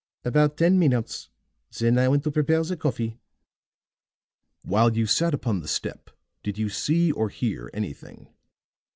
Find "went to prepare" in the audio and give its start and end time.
2.07-2.63